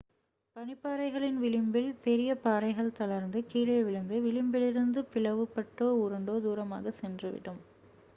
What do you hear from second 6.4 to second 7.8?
தூரமாக சென்றுவிடும்